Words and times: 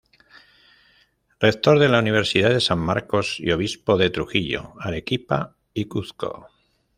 Rector 1.39 1.77
de 1.77 1.87
la 1.87 1.99
Universidad 1.99 2.49
de 2.49 2.59
San 2.59 2.79
Marcos 2.79 3.35
y 3.39 3.51
obispo 3.51 3.97
de 3.97 4.09
Trujillo, 4.09 4.73
Arequipa 4.79 5.55
y 5.75 5.85
Cuzco. 5.85 6.47